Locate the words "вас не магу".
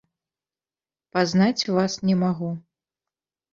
1.77-2.51